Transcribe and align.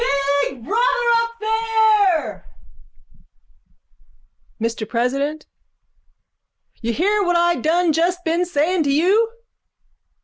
_Big 0.49 0.63
Brother 0.63 0.81
up 1.19 1.31
there, 1.39 2.45
Mr 4.59 4.89
President, 4.89 5.45
you 6.81 6.91
hear 6.91 7.23
what 7.23 7.35
I 7.35 7.57
done 7.57 7.93
just 7.93 8.25
been 8.25 8.43
saying 8.47 8.81
to 8.85 8.91
you. 8.91 9.29